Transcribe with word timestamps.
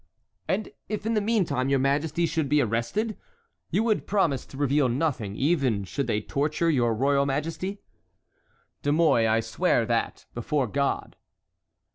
"And 0.47 0.69
if 0.89 1.05
in 1.05 1.13
the 1.13 1.21
meantime 1.21 1.69
your 1.69 1.77
majesty 1.77 2.25
should 2.25 2.49
be 2.49 2.59
arrested, 2.59 3.19
you 3.69 3.83
would 3.83 4.07
promise 4.07 4.47
to 4.47 4.57
reveal 4.57 4.89
nothing 4.89 5.35
even 5.35 5.83
should 5.83 6.07
they 6.07 6.21
torture 6.21 6.71
your 6.71 6.95
royal 6.95 7.27
majesty?" 7.27 7.81
"De 8.81 8.91
Mouy, 8.91 9.27
I 9.27 9.41
swear 9.41 9.85
that, 9.85 10.25
before 10.33 10.65
God." 10.65 11.17